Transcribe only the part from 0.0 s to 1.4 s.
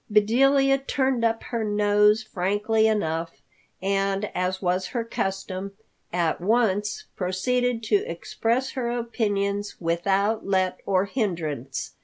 Bedelia turned